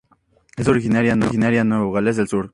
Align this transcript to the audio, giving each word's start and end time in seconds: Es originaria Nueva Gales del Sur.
Es 0.57 0.67
originaria 0.67 1.15
Nueva 1.63 1.91
Gales 1.93 2.17
del 2.17 2.27
Sur. 2.27 2.49